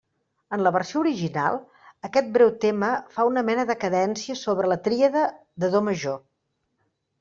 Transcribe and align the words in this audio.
En 0.55 0.61
la 0.67 0.69
versió 0.77 1.01
original, 1.01 1.59
aquest 2.09 2.33
breu 2.39 2.53
tema 2.65 2.91
fa 3.19 3.29
una 3.33 3.45
mena 3.53 3.69
de 3.75 3.79
cadència 3.87 4.41
sobre 4.43 4.75
la 4.77 4.83
tríada 4.91 5.31
de 5.65 5.75
do 5.79 5.89
major. 5.93 6.23